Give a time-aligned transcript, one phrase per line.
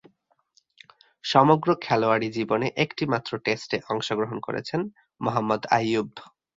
[1.23, 4.81] সমগ্র খেলোয়াড়ী জীবনে একটিমাত্র টেস্টে অংশগ্রহণ করেছেন
[5.21, 6.09] মোহাম্মদ আইয়ুব।